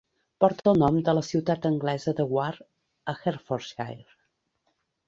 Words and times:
Porta 0.43 0.71
el 0.71 0.79
nom 0.83 0.97
de 1.09 1.13
la 1.17 1.23
ciutat 1.27 1.67
anglesa 1.71 2.15
de 2.21 2.27
Ware 2.39 2.67
a 3.15 3.17
Hertfordshire. 3.21 4.21